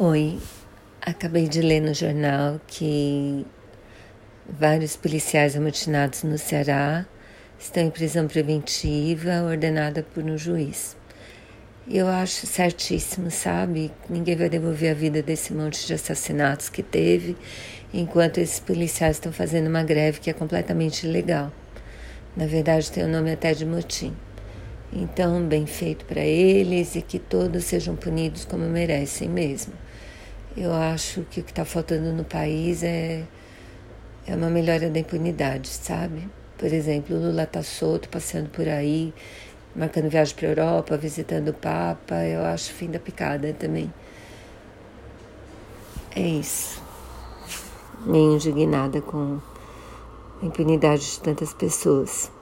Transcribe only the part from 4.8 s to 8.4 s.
policiais amotinados no Ceará estão em prisão